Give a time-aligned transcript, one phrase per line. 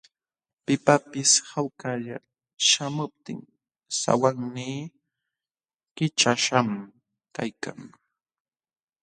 [0.65, 2.17] Pipaqpis hawkalla
[2.67, 3.39] śhamuptin
[3.99, 4.79] sawannii
[5.95, 6.69] kićhaśhqam
[7.35, 7.79] kaykan.